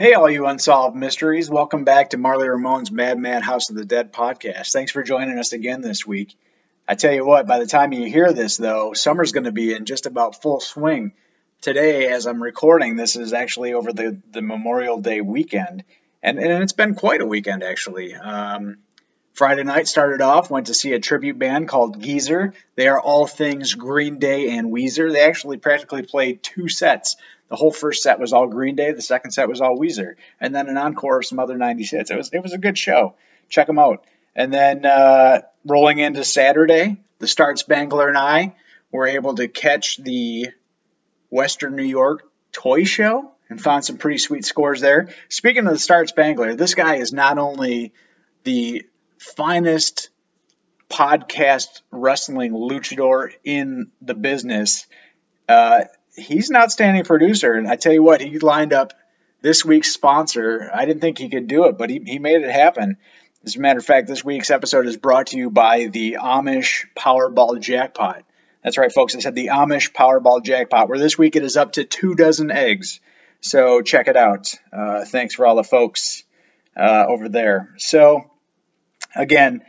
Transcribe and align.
Hey, 0.00 0.14
all 0.14 0.30
you 0.30 0.46
unsolved 0.46 0.96
mysteries. 0.96 1.50
Welcome 1.50 1.84
back 1.84 2.08
to 2.08 2.16
Marly 2.16 2.48
Ramone's 2.48 2.90
Mad 2.90 3.18
Mad 3.18 3.42
House 3.42 3.68
of 3.68 3.76
the 3.76 3.84
Dead 3.84 4.14
podcast. 4.14 4.72
Thanks 4.72 4.92
for 4.92 5.02
joining 5.02 5.38
us 5.38 5.52
again 5.52 5.82
this 5.82 6.06
week. 6.06 6.38
I 6.88 6.94
tell 6.94 7.12
you 7.12 7.26
what, 7.26 7.46
by 7.46 7.58
the 7.58 7.66
time 7.66 7.92
you 7.92 8.08
hear 8.10 8.32
this, 8.32 8.56
though, 8.56 8.94
summer's 8.94 9.32
going 9.32 9.44
to 9.44 9.52
be 9.52 9.74
in 9.74 9.84
just 9.84 10.06
about 10.06 10.40
full 10.40 10.58
swing. 10.58 11.12
Today, 11.60 12.06
as 12.10 12.26
I'm 12.26 12.42
recording, 12.42 12.96
this 12.96 13.14
is 13.14 13.34
actually 13.34 13.74
over 13.74 13.92
the, 13.92 14.16
the 14.32 14.40
Memorial 14.40 15.02
Day 15.02 15.20
weekend, 15.20 15.84
and, 16.22 16.38
and 16.38 16.62
it's 16.62 16.72
been 16.72 16.94
quite 16.94 17.20
a 17.20 17.26
weekend, 17.26 17.62
actually. 17.62 18.14
Um, 18.14 18.78
Friday 19.34 19.64
night 19.64 19.86
started 19.86 20.22
off, 20.22 20.50
went 20.50 20.68
to 20.68 20.74
see 20.74 20.94
a 20.94 20.98
tribute 20.98 21.38
band 21.38 21.68
called 21.68 22.00
Geezer. 22.00 22.54
They 22.74 22.88
are 22.88 22.98
all 22.98 23.26
things 23.26 23.74
Green 23.74 24.18
Day 24.18 24.48
and 24.56 24.72
Weezer. 24.72 25.12
They 25.12 25.20
actually 25.20 25.58
practically 25.58 26.04
played 26.04 26.42
two 26.42 26.70
sets 26.70 27.16
the 27.50 27.56
whole 27.56 27.72
first 27.72 28.02
set 28.02 28.18
was 28.20 28.32
all 28.32 28.46
Green 28.46 28.76
Day, 28.76 28.92
the 28.92 29.02
second 29.02 29.32
set 29.32 29.48
was 29.48 29.60
all 29.60 29.76
Weezer, 29.76 30.14
and 30.40 30.54
then 30.54 30.68
an 30.68 30.78
encore 30.78 31.18
of 31.18 31.26
some 31.26 31.40
other 31.40 31.56
90s 31.56 31.90
hits. 31.90 32.10
It 32.10 32.16
was 32.16 32.30
it 32.32 32.42
was 32.42 32.52
a 32.52 32.58
good 32.58 32.78
show. 32.78 33.16
Check 33.48 33.66
them 33.66 33.78
out. 33.78 34.04
And 34.36 34.54
then 34.54 34.86
uh, 34.86 35.42
rolling 35.66 35.98
into 35.98 36.24
Saturday, 36.24 36.98
the 37.18 37.26
Start 37.26 37.58
Spangler 37.58 38.08
and 38.08 38.16
I 38.16 38.54
were 38.92 39.06
able 39.06 39.34
to 39.34 39.48
catch 39.48 39.96
the 39.96 40.48
Western 41.28 41.74
New 41.74 41.84
York 41.84 42.30
Toy 42.52 42.84
Show 42.84 43.32
and 43.48 43.60
found 43.60 43.84
some 43.84 43.98
pretty 43.98 44.18
sweet 44.18 44.44
scores 44.44 44.80
there. 44.80 45.08
Speaking 45.28 45.66
of 45.66 45.72
the 45.72 45.78
Start 45.78 46.08
Spangler, 46.08 46.54
this 46.54 46.74
guy 46.74 46.96
is 46.96 47.12
not 47.12 47.38
only 47.38 47.92
the 48.44 48.86
finest 49.18 50.10
podcast 50.88 51.82
wrestling 51.90 52.52
luchador 52.52 53.32
in 53.42 53.90
the 54.00 54.14
business. 54.14 54.86
Uh, 55.48 55.84
he's 56.20 56.50
an 56.50 56.56
outstanding 56.56 57.04
producer. 57.04 57.54
And 57.54 57.66
I 57.66 57.76
tell 57.76 57.92
you 57.92 58.02
what, 58.02 58.20
he 58.20 58.38
lined 58.38 58.72
up 58.72 58.92
this 59.40 59.64
week's 59.64 59.92
sponsor. 59.92 60.70
I 60.72 60.84
didn't 60.84 61.00
think 61.00 61.18
he 61.18 61.28
could 61.28 61.46
do 61.46 61.64
it, 61.64 61.78
but 61.78 61.90
he, 61.90 62.00
he 62.04 62.18
made 62.18 62.42
it 62.42 62.50
happen. 62.50 62.96
As 63.44 63.56
a 63.56 63.60
matter 63.60 63.78
of 63.78 63.86
fact, 63.86 64.06
this 64.06 64.24
week's 64.24 64.50
episode 64.50 64.86
is 64.86 64.96
brought 64.96 65.28
to 65.28 65.38
you 65.38 65.50
by 65.50 65.86
the 65.86 66.18
Amish 66.20 66.84
Powerball 66.94 67.58
Jackpot. 67.58 68.22
That's 68.62 68.76
right, 68.76 68.92
folks. 68.92 69.16
I 69.16 69.20
said 69.20 69.34
the 69.34 69.48
Amish 69.48 69.92
Powerball 69.92 70.44
Jackpot, 70.44 70.88
where 70.88 70.98
this 70.98 71.16
week 71.16 71.36
it 71.36 71.44
is 71.44 71.56
up 71.56 71.72
to 71.72 71.84
two 71.84 72.14
dozen 72.14 72.50
eggs. 72.50 73.00
So 73.40 73.80
check 73.80 74.08
it 74.08 74.16
out. 74.16 74.54
Uh, 74.70 75.06
thanks 75.06 75.34
for 75.34 75.46
all 75.46 75.56
the 75.56 75.64
folks 75.64 76.24
uh, 76.76 77.06
over 77.08 77.30
there. 77.30 77.74
So 77.78 78.30
again, 79.16 79.62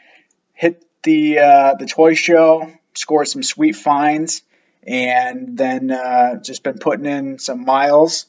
hit 0.53 0.84
the 1.03 1.40
uh, 1.40 1.75
the 1.75 1.85
toy 1.85 2.13
show, 2.13 2.69
score 2.94 3.23
some 3.23 3.44
sweet 3.44 3.78
finds 3.78 4.41
and 4.86 5.58
then 5.58 5.92
uh, 5.92 6.38
just 6.38 6.64
been 6.64 6.80
putting 6.80 7.06
in 7.06 7.40
some 7.40 7.66
miles 7.66 8.25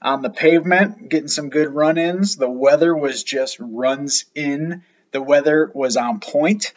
on 0.00 0.22
the 0.22 0.30
pavement, 0.30 1.08
getting 1.08 1.28
some 1.28 1.50
good 1.50 1.74
run 1.74 1.98
ins. 1.98 2.36
The 2.36 2.50
weather 2.50 2.96
was 2.96 3.24
just 3.24 3.58
runs 3.60 4.24
in. 4.34 4.82
The 5.10 5.22
weather 5.22 5.70
was 5.74 5.96
on 5.96 6.20
point. 6.20 6.72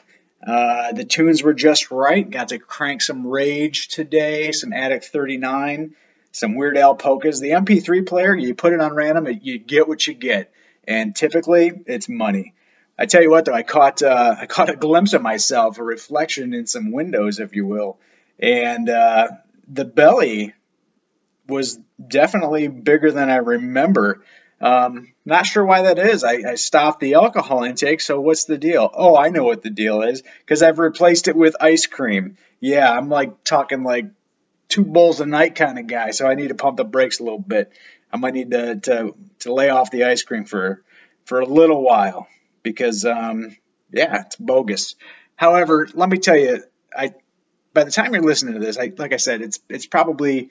Uh, 0.46 0.92
the 0.94 1.06
tunes 1.06 1.44
were 1.44 1.54
just 1.54 1.92
right. 1.92 2.28
Got 2.28 2.50
to 2.50 2.60
crank 2.60 3.02
some 3.02 3.28
Rage 3.28 3.90
today, 3.90 4.52
some 4.52 4.74
Attic 4.74 5.04
39, 5.04 5.96
some 6.32 6.56
Weird 6.56 6.78
Al 6.78 6.96
polkas. 6.96 7.40
The 7.40 7.52
MP3 7.52 8.08
player, 8.08 8.36
you 8.36 8.56
put 8.56 8.74
it 8.74 8.82
on 8.82 8.96
random, 8.96 9.28
you 9.42 9.60
get 9.60 9.88
what 9.88 10.06
you 10.08 10.16
get, 10.16 10.52
and 10.88 11.16
typically 11.16 11.72
it's 11.86 12.10
money. 12.10 12.56
I 12.98 13.06
tell 13.06 13.22
you 13.22 13.30
what, 13.30 13.46
though, 13.46 13.54
I 13.54 13.64
caught 13.64 14.02
uh, 14.02 14.36
I 14.42 14.48
caught 14.48 14.70
a 14.70 14.76
glimpse 14.76 15.14
of 15.14 15.22
myself, 15.22 15.78
a 15.78 15.84
reflection 15.84 16.56
in 16.56 16.66
some 16.66 16.92
windows, 16.92 17.40
if 17.40 17.56
you 17.56 17.68
will, 17.68 18.00
and 18.42 18.90
uh, 18.90 19.28
the 19.68 19.86
belly 19.86 20.54
was 21.48 21.80
definitely 22.06 22.68
bigger 22.68 23.12
than 23.12 23.30
I 23.30 23.38
remember. 23.38 24.24
Um, 24.60 25.14
not 25.26 25.46
sure 25.46 25.66
why 25.66 25.84
that 25.84 26.00
is. 26.00 26.24
I, 26.24 26.42
I, 26.52 26.56
stopped 26.56 27.00
the 27.00 27.16
alcohol 27.16 27.64
intake, 27.64 28.00
so 28.00 28.22
what's 28.22 28.46
the 28.46 28.60
deal? 28.60 28.90
Oh, 28.94 29.18
I 29.18 29.30
know 29.30 29.44
what 29.44 29.64
the 29.64 29.72
deal 29.72 30.04
is 30.04 30.22
because 30.40 30.62
I've 30.62 30.78
replaced 30.78 31.28
it 31.28 31.36
with 31.36 31.56
ice 31.60 31.88
cream. 31.88 32.38
Yeah, 32.60 32.90
I'm 32.92 33.10
like 33.10 33.44
talking 33.44 33.84
like 33.84 34.06
two 34.70 34.86
bowls 34.86 35.20
a 35.20 35.26
night 35.26 35.56
kind 35.56 35.80
of 35.80 35.88
guy, 35.88 36.12
so 36.12 36.28
I 36.28 36.36
need 36.36 36.50
to 36.50 36.56
pump 36.56 36.78
the 36.78 36.84
brakes 36.84 37.20
a 37.20 37.24
little 37.24 37.40
bit. 37.40 37.72
I 38.14 38.18
might 38.18 38.36
need 38.36 38.52
to 38.52 38.76
to, 38.76 39.16
to 39.40 39.54
lay 39.54 39.70
off 39.70 39.90
the 39.90 40.04
ice 40.04 40.22
cream 40.22 40.46
for 40.46 40.84
for 41.26 41.40
a 41.40 41.46
little 41.46 41.82
while 41.82 42.28
because 42.62 43.04
um, 43.04 43.56
yeah, 43.92 44.22
it's 44.26 44.36
bogus. 44.36 44.96
However, 45.36 45.88
let 45.94 46.08
me 46.08 46.20
tell 46.20 46.38
you, 46.38 46.64
I 46.96 47.16
by 47.74 47.84
the 47.84 47.92
time 47.92 48.14
you're 48.14 48.24
listening 48.24 48.56
to 48.56 48.60
this, 48.60 48.78
I, 48.78 48.92
like 48.98 49.14
I 49.14 49.18
said, 49.18 49.42
it's 49.42 49.60
it's 49.70 49.86
probably 49.86 50.50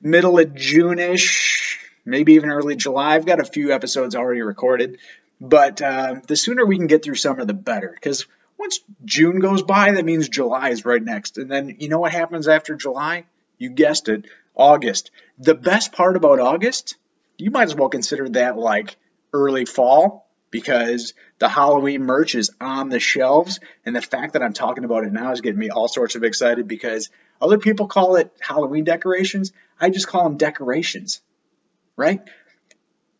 middle 0.00 0.38
of 0.38 0.54
June-ish, 0.54 1.80
maybe 2.04 2.34
even 2.34 2.50
early 2.50 2.76
July. 2.76 3.14
I've 3.14 3.26
got 3.26 3.40
a 3.40 3.44
few 3.44 3.72
episodes 3.72 4.14
already 4.14 4.42
recorded, 4.42 4.98
but 5.40 5.80
uh, 5.82 6.16
the 6.26 6.36
sooner 6.36 6.64
we 6.64 6.76
can 6.76 6.86
get 6.86 7.04
through 7.04 7.16
summer, 7.16 7.44
the 7.44 7.54
better. 7.54 7.90
Because 7.92 8.26
once 8.58 8.80
June 9.04 9.40
goes 9.40 9.62
by, 9.62 9.92
that 9.92 10.04
means 10.04 10.28
July 10.28 10.70
is 10.70 10.84
right 10.84 11.02
next, 11.02 11.38
and 11.38 11.50
then 11.50 11.76
you 11.78 11.88
know 11.88 12.00
what 12.00 12.12
happens 12.12 12.48
after 12.48 12.74
July? 12.74 13.24
You 13.58 13.70
guessed 13.70 14.08
it, 14.08 14.26
August. 14.54 15.10
The 15.38 15.54
best 15.54 15.92
part 15.92 16.16
about 16.16 16.40
August, 16.40 16.96
you 17.36 17.50
might 17.50 17.64
as 17.64 17.74
well 17.74 17.88
consider 17.88 18.28
that 18.30 18.56
like 18.56 18.96
early 19.32 19.64
fall 19.64 20.27
because 20.50 21.14
the 21.38 21.48
Halloween 21.48 22.02
merch 22.02 22.34
is 22.34 22.50
on 22.60 22.88
the 22.88 23.00
shelves. 23.00 23.60
And 23.84 23.94
the 23.94 24.02
fact 24.02 24.32
that 24.32 24.42
I'm 24.42 24.52
talking 24.52 24.84
about 24.84 25.04
it 25.04 25.12
now 25.12 25.32
is 25.32 25.40
getting 25.40 25.58
me 25.58 25.70
all 25.70 25.88
sorts 25.88 26.14
of 26.14 26.24
excited 26.24 26.68
because 26.68 27.10
other 27.40 27.58
people 27.58 27.86
call 27.86 28.16
it 28.16 28.32
Halloween 28.40 28.84
decorations. 28.84 29.52
I 29.80 29.90
just 29.90 30.08
call 30.08 30.24
them 30.24 30.36
decorations, 30.36 31.20
right? 31.96 32.20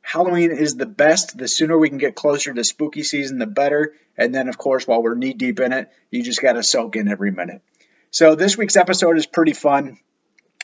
Halloween 0.00 0.50
is 0.52 0.76
the 0.76 0.86
best. 0.86 1.36
The 1.36 1.48
sooner 1.48 1.76
we 1.76 1.90
can 1.90 1.98
get 1.98 2.14
closer 2.14 2.54
to 2.54 2.64
spooky 2.64 3.02
season, 3.02 3.38
the 3.38 3.46
better. 3.46 3.92
And 4.16 4.34
then, 4.34 4.48
of 4.48 4.56
course, 4.56 4.86
while 4.86 5.02
we're 5.02 5.14
knee 5.14 5.34
deep 5.34 5.60
in 5.60 5.72
it, 5.72 5.90
you 6.10 6.22
just 6.22 6.40
got 6.40 6.54
to 6.54 6.62
soak 6.62 6.96
in 6.96 7.08
every 7.08 7.30
minute. 7.30 7.62
So, 8.10 8.34
this 8.34 8.56
week's 8.56 8.76
episode 8.76 9.18
is 9.18 9.26
pretty 9.26 9.52
fun, 9.52 9.98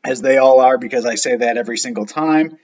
as 0.02 0.22
they 0.22 0.38
all 0.38 0.60
are, 0.60 0.78
because 0.78 1.04
I 1.04 1.16
say 1.16 1.36
that 1.36 1.58
every 1.58 1.76
single 1.76 2.06
time 2.06 2.58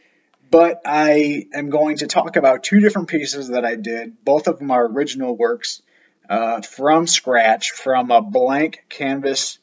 but 0.50 0.82
I 0.84 1.46
am 1.54 1.70
going 1.70 1.98
to 1.98 2.06
talk 2.06 2.36
about 2.36 2.62
two 2.62 2.80
different 2.80 3.08
pieces 3.08 3.48
that 3.48 3.64
I 3.64 3.76
did. 3.76 4.24
Both 4.24 4.48
of 4.48 4.58
them 4.58 4.70
are 4.70 4.86
original 4.86 5.36
works 5.36 5.82
uh, 6.28 6.60
from 6.62 7.06
scratch, 7.06 7.70
from 7.70 8.10
a 8.10 8.20
blank 8.20 8.84
canvas 8.88 9.58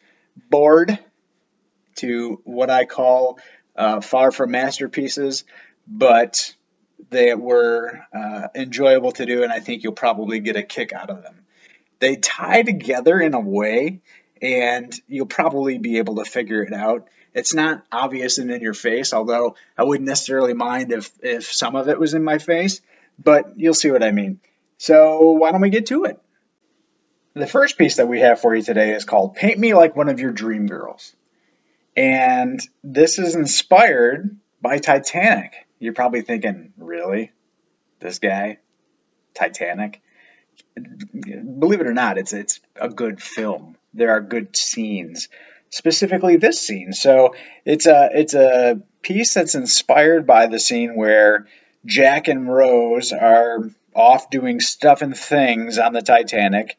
board 0.50 0.98
to 1.95 2.42
what 2.45 2.69
I 2.69 2.86
call 2.86 3.39
uh, 3.75 4.01
far 4.01 4.31
from 4.31 4.51
masterpieces, 4.51 5.44
but 5.88 6.54
they 7.10 7.33
were 7.36 8.01
uh, 8.13 8.48
enjoyable 8.56 9.12
to 9.13 9.25
do, 9.25 9.44
and 9.44 9.51
I 9.51 9.60
think 9.60 9.83
you'll 9.83 9.94
probably 9.94 10.40
get 10.40 10.56
a 10.56 10.63
kick 10.63 10.94
out 10.94 11.10
of 11.10 11.24
them. 11.24 11.45
They 12.00 12.16
tie 12.16 12.63
together 12.63 13.19
in 13.19 13.33
a 13.33 13.40
way, 13.40 14.01
and 14.42 14.94
you'll 15.07 15.25
probably 15.25 15.78
be 15.78 15.98
able 15.98 16.16
to 16.16 16.25
figure 16.25 16.63
it 16.63 16.74
out. 16.74 17.07
It's 17.38 17.54
not 17.54 17.86
obvious 17.92 18.39
and 18.39 18.50
in 18.50 18.62
your 18.62 18.74
face, 18.74 19.13
although 19.13 19.56
I 19.78 19.84
wouldn't 19.84 20.10
necessarily 20.10 20.56
mind 20.56 20.92
if, 20.92 21.12
if 21.22 21.54
some 21.54 21.75
of 21.75 21.88
it 21.88 22.00
was 22.00 22.16
in 22.16 22.24
my 22.24 22.39
face, 22.39 22.81
but 23.24 23.60
you'll 23.60 23.75
see 23.75 23.92
what 23.92 24.01
I 24.01 24.10
mean. 24.10 24.39
So, 24.80 25.31
why 25.31 25.51
don't 25.51 25.62
we 25.62 25.69
get 25.69 25.86
to 25.88 26.06
it? 26.06 26.19
The 27.36 27.45
first 27.45 27.78
piece 27.78 27.98
that 27.98 28.07
we 28.07 28.22
have 28.22 28.42
for 28.42 28.56
you 28.56 28.63
today 28.63 28.95
is 28.95 29.06
called 29.06 29.36
Paint 29.36 29.60
Me 29.60 29.75
Like 29.75 29.95
One 29.95 30.10
of 30.10 30.19
Your 30.19 30.31
Dream 30.31 30.66
Girls. 30.66 31.16
And 31.95 32.60
this 32.84 33.19
is 33.19 33.36
inspired 33.36 34.36
by 34.60 34.80
Titanic. 34.80 35.54
You're 35.78 35.94
probably 35.94 36.24
thinking, 36.24 36.74
really? 36.75 37.31
This 38.00 38.18
guy? 38.18 38.57
Titanic? 39.36 40.01
Believe 40.75 41.81
it 41.81 41.88
or 41.88 41.94
not, 41.94 42.18
it's 42.18 42.33
it's 42.33 42.60
a 42.75 42.90
good 42.90 43.22
film. 43.22 43.75
There 43.94 44.10
are 44.10 44.22
good 44.22 44.56
scenes, 44.56 45.30
specifically 45.69 46.38
this 46.38 46.60
scene. 46.60 46.94
So 46.94 47.36
it's 47.66 47.86
a 47.86 48.10
it's 48.14 48.34
a 48.34 48.81
piece 49.02 49.34
that's 49.34 49.56
inspired 49.56 50.25
by 50.25 50.48
the 50.48 50.60
scene 50.60 50.96
where 50.96 51.48
Jack 51.86 52.28
and 52.28 52.52
Rose 52.52 53.12
are 53.12 53.69
off 53.94 54.30
doing 54.30 54.60
stuff 54.60 55.02
and 55.02 55.18
things 55.18 55.78
on 55.78 55.94
the 55.94 56.02
Titanic, 56.02 56.78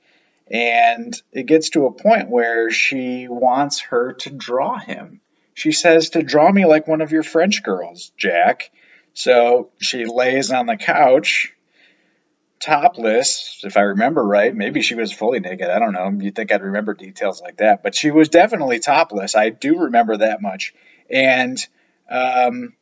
and 0.51 1.21
it 1.33 1.47
gets 1.47 1.71
to 1.71 1.87
a 1.87 1.93
point 1.93 2.29
where 2.29 2.71
she 2.71 3.27
wants 3.29 3.81
her 3.81 4.13
to 4.15 4.31
draw 4.31 4.79
him. 4.79 5.21
She 5.55 5.73
says 5.73 6.11
to 6.11 6.23
draw 6.23 6.51
me 6.53 6.67
like 6.67 6.87
one 6.87 7.01
of 7.01 7.11
your 7.11 7.25
French 7.25 7.63
girls, 7.65 8.13
Jack. 8.17 8.71
So 9.15 9.71
she 9.81 10.05
lays 10.05 10.53
on 10.53 10.67
the 10.67 10.77
couch, 10.77 11.53
topless, 12.61 13.61
if 13.65 13.77
I 13.77 13.83
remember 13.83 14.25
right. 14.25 14.55
Maybe 14.55 14.83
she 14.83 14.95
was 14.95 15.13
fully 15.13 15.41
naked. 15.41 15.69
I 15.69 15.79
don't 15.79 15.93
know. 15.93 16.11
You'd 16.25 16.35
think 16.35 16.53
I'd 16.53 16.63
remember 16.63 16.95
details 16.95 17.41
like 17.41 17.59
that. 17.59 17.83
But 17.83 17.95
she 17.95 18.11
was 18.11 18.29
definitely 18.29 18.81
topless. 18.81 19.35
I 19.35 19.51
do 19.51 19.81
remember 19.81 20.17
that 20.19 20.43
much. 20.43 20.75
And 21.11 21.59
um, 22.11 22.75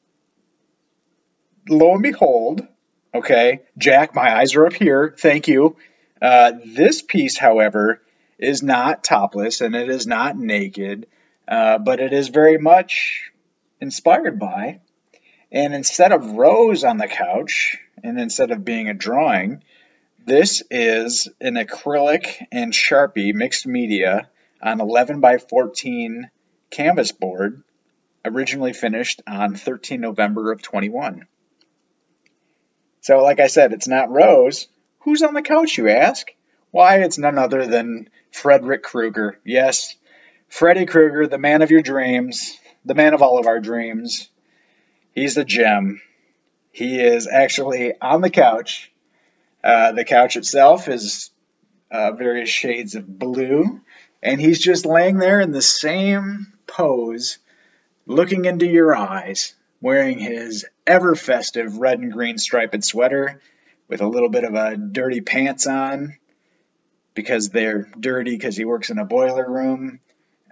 lo 1.68 1.94
and 1.94 2.02
behold, 2.02 2.66
okay, 3.14 3.62
Jack, 3.78 4.14
my 4.14 4.36
eyes 4.36 4.54
are 4.54 4.66
up 4.66 4.72
here. 4.72 5.14
Thank 5.16 5.48
you. 5.48 5.76
Uh, 6.20 6.52
this 6.64 7.02
piece, 7.02 7.36
however, 7.36 8.00
is 8.38 8.62
not 8.62 9.04
topless 9.04 9.60
and 9.60 9.74
it 9.74 9.90
is 9.90 10.06
not 10.06 10.36
naked, 10.36 11.06
uh, 11.48 11.78
but 11.78 12.00
it 12.00 12.12
is 12.12 12.28
very 12.28 12.58
much 12.58 13.30
inspired 13.80 14.38
by. 14.38 14.80
And 15.52 15.74
instead 15.74 16.12
of 16.12 16.32
Rose 16.32 16.84
on 16.84 16.98
the 16.98 17.08
couch, 17.08 17.78
and 18.02 18.18
instead 18.20 18.50
of 18.50 18.64
being 18.64 18.88
a 18.88 18.94
drawing, 18.94 19.62
this 20.24 20.62
is 20.70 21.28
an 21.40 21.54
acrylic 21.54 22.44
and 22.50 22.72
Sharpie 22.72 23.32
mixed 23.32 23.66
media 23.66 24.28
on 24.60 24.80
11 24.80 25.20
by 25.20 25.38
14 25.38 26.30
canvas 26.70 27.12
board, 27.12 27.62
originally 28.24 28.72
finished 28.72 29.22
on 29.26 29.54
13 29.54 30.00
November 30.00 30.50
of 30.50 30.62
21. 30.62 31.26
So, 33.02 33.22
like 33.22 33.38
I 33.38 33.46
said, 33.46 33.72
it's 33.72 33.86
not 33.86 34.10
Rose. 34.10 34.66
Who's 35.00 35.22
on 35.22 35.34
the 35.34 35.42
couch, 35.42 35.78
you 35.78 35.88
ask? 35.88 36.26
Why, 36.72 37.02
it's 37.02 37.18
none 37.18 37.38
other 37.38 37.66
than 37.66 38.10
Frederick 38.32 38.82
Krueger. 38.82 39.38
Yes, 39.44 39.94
Freddy 40.48 40.86
Krueger, 40.86 41.28
the 41.28 41.38
man 41.38 41.62
of 41.62 41.70
your 41.70 41.82
dreams, 41.82 42.58
the 42.84 42.94
man 42.94 43.14
of 43.14 43.22
all 43.22 43.38
of 43.38 43.46
our 43.46 43.60
dreams. 43.60 44.28
He's 45.16 45.34
the 45.34 45.46
gem. 45.46 46.02
He 46.72 47.00
is 47.00 47.26
actually 47.26 47.98
on 47.98 48.20
the 48.20 48.28
couch. 48.28 48.92
Uh, 49.64 49.92
the 49.92 50.04
couch 50.04 50.36
itself 50.36 50.88
is 50.88 51.30
uh, 51.90 52.12
various 52.12 52.50
shades 52.50 52.94
of 52.96 53.18
blue, 53.18 53.80
and 54.22 54.38
he's 54.38 54.60
just 54.60 54.84
laying 54.84 55.16
there 55.16 55.40
in 55.40 55.52
the 55.52 55.62
same 55.62 56.52
pose, 56.66 57.38
looking 58.04 58.44
into 58.44 58.66
your 58.66 58.94
eyes, 58.94 59.54
wearing 59.80 60.18
his 60.18 60.66
ever 60.86 61.14
festive 61.14 61.78
red 61.78 61.98
and 61.98 62.12
green 62.12 62.36
striped 62.36 62.84
sweater 62.84 63.40
with 63.88 64.02
a 64.02 64.06
little 64.06 64.28
bit 64.28 64.44
of 64.44 64.52
a 64.52 64.76
dirty 64.76 65.22
pants 65.22 65.66
on 65.66 66.18
because 67.14 67.48
they're 67.48 67.88
dirty 67.98 68.32
because 68.32 68.54
he 68.54 68.66
works 68.66 68.90
in 68.90 68.98
a 68.98 69.06
boiler 69.06 69.50
room. 69.50 69.98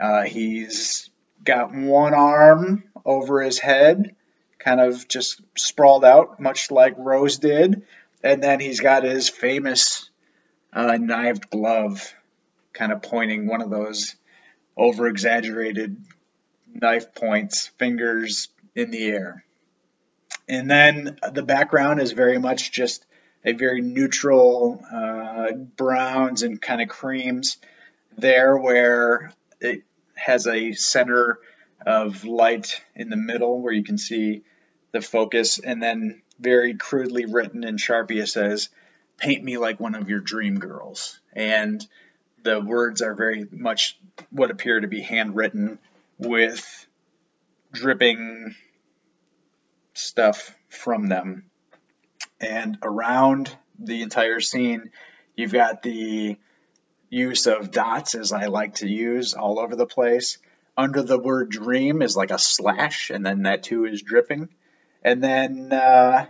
Uh, 0.00 0.22
he's 0.22 1.10
got 1.44 1.74
one 1.74 2.14
arm 2.14 2.84
over 3.04 3.42
his 3.42 3.58
head, 3.58 4.16
kind 4.58 4.80
of 4.80 5.06
just 5.08 5.40
sprawled 5.56 6.04
out, 6.04 6.40
much 6.40 6.70
like 6.70 6.94
Rose 6.98 7.38
did. 7.38 7.82
And 8.22 8.42
then 8.42 8.60
he's 8.60 8.80
got 8.80 9.04
his 9.04 9.28
famous 9.28 10.08
uh, 10.72 10.96
knived 10.98 11.50
glove, 11.50 12.14
kind 12.72 12.92
of 12.92 13.02
pointing 13.02 13.46
one 13.46 13.60
of 13.60 13.70
those 13.70 14.16
over 14.76 15.06
exaggerated 15.06 15.96
knife 16.72 17.14
points, 17.14 17.68
fingers 17.78 18.48
in 18.74 18.90
the 18.90 19.04
air. 19.04 19.44
And 20.48 20.70
then 20.70 21.18
the 21.32 21.42
background 21.42 22.00
is 22.00 22.12
very 22.12 22.38
much 22.38 22.72
just 22.72 23.04
a 23.44 23.52
very 23.52 23.80
neutral 23.80 24.82
uh, 24.92 25.52
browns 25.52 26.42
and 26.42 26.60
kind 26.60 26.80
of 26.80 26.88
creams 26.88 27.58
there, 28.16 28.56
where 28.56 29.32
it 29.60 29.82
has 30.14 30.46
a 30.46 30.72
center 30.72 31.38
of 31.86 32.24
light 32.24 32.82
in 32.94 33.10
the 33.10 33.16
middle 33.16 33.60
where 33.60 33.72
you 33.72 33.84
can 33.84 33.98
see 33.98 34.42
the 34.92 35.00
focus, 35.00 35.58
and 35.58 35.82
then 35.82 36.22
very 36.38 36.74
crudely 36.74 37.26
written 37.26 37.64
in 37.64 37.76
Sharpie 37.76 38.22
it 38.22 38.28
says, 38.28 38.68
Paint 39.16 39.44
me 39.44 39.58
like 39.58 39.78
one 39.78 39.94
of 39.94 40.08
your 40.08 40.20
dream 40.20 40.58
girls. 40.58 41.20
And 41.32 41.84
the 42.42 42.60
words 42.60 43.00
are 43.00 43.14
very 43.14 43.46
much 43.50 43.98
what 44.30 44.50
appear 44.50 44.80
to 44.80 44.88
be 44.88 45.00
handwritten 45.00 45.78
with 46.18 46.86
dripping 47.72 48.54
stuff 49.94 50.56
from 50.68 51.06
them. 51.08 51.44
And 52.40 52.78
around 52.82 53.56
the 53.78 54.02
entire 54.02 54.40
scene, 54.40 54.90
you've 55.36 55.52
got 55.52 55.82
the 55.82 56.36
use 57.08 57.46
of 57.46 57.70
dots, 57.70 58.14
as 58.14 58.32
I 58.32 58.46
like 58.46 58.76
to 58.76 58.88
use, 58.88 59.34
all 59.34 59.58
over 59.58 59.76
the 59.76 59.86
place. 59.86 60.38
Under 60.76 61.02
the 61.02 61.18
word 61.18 61.50
dream 61.50 62.02
is 62.02 62.16
like 62.16 62.30
a 62.30 62.38
slash, 62.38 63.10
and 63.10 63.24
then 63.24 63.42
that 63.42 63.62
too 63.62 63.84
is 63.84 64.02
dripping. 64.02 64.48
And 65.02 65.22
then, 65.22 65.72
uh, 65.72 66.26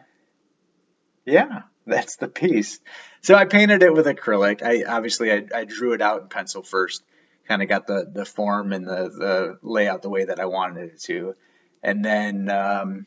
yeah, 1.24 1.62
that's 1.86 2.16
the 2.16 2.28
piece. 2.28 2.80
So 3.22 3.34
I 3.34 3.46
painted 3.46 3.82
it 3.82 3.92
with 3.92 4.06
acrylic. 4.06 4.62
I 4.62 4.84
obviously 4.86 5.32
I, 5.32 5.44
I 5.54 5.64
drew 5.64 5.94
it 5.94 6.02
out 6.02 6.22
in 6.22 6.28
pencil 6.28 6.62
first, 6.62 7.02
kind 7.48 7.62
of 7.62 7.68
got 7.68 7.86
the 7.86 8.06
the 8.12 8.24
form 8.24 8.72
and 8.72 8.86
the 8.86 9.08
the 9.08 9.58
layout 9.62 10.02
the 10.02 10.10
way 10.10 10.26
that 10.26 10.40
I 10.40 10.44
wanted 10.46 10.90
it 10.90 11.00
to, 11.02 11.34
and 11.82 12.04
then 12.04 12.50
um, 12.50 13.06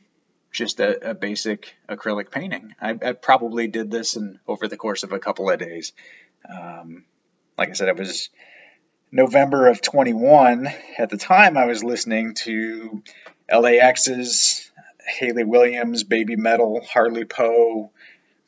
just 0.51 0.79
a, 0.79 1.11
a 1.11 1.13
basic 1.13 1.75
acrylic 1.87 2.31
painting. 2.31 2.73
I, 2.81 2.97
I, 3.01 3.11
probably 3.11 3.67
did 3.67 3.91
this 3.91 4.15
in 4.15 4.39
over 4.47 4.67
the 4.67 4.77
course 4.77 5.03
of 5.03 5.11
a 5.11 5.19
couple 5.19 5.49
of 5.49 5.59
days. 5.59 5.93
Um, 6.49 7.05
like 7.57 7.69
I 7.69 7.73
said, 7.73 7.89
it 7.89 7.97
was 7.97 8.29
November 9.11 9.67
of 9.67 9.81
21. 9.81 10.67
At 10.97 11.09
the 11.09 11.17
time, 11.17 11.57
I 11.57 11.65
was 11.65 11.83
listening 11.83 12.33
to 12.35 13.01
LAX's 13.51 14.69
Hayley 15.05 15.43
Williams, 15.43 16.03
Baby 16.03 16.35
Metal, 16.35 16.81
Harley 16.81 17.25
Poe, 17.25 17.91